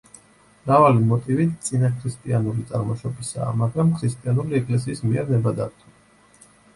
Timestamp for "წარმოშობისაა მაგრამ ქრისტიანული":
2.71-4.57